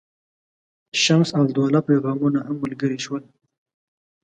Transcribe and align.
شمس 1.03 1.29
الدوله 1.41 1.79
پیغامونه 1.89 2.39
هم 2.47 2.55
ملګري 2.63 2.97
شول. 3.05 3.23